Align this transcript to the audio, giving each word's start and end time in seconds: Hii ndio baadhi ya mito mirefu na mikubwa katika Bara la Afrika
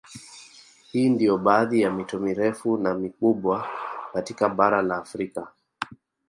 Hii 0.91 1.09
ndio 1.09 1.37
baadhi 1.37 1.81
ya 1.81 1.91
mito 1.91 2.19
mirefu 2.19 2.77
na 2.77 2.93
mikubwa 2.93 3.69
katika 4.13 4.49
Bara 4.49 4.81
la 4.81 4.97
Afrika 4.97 5.47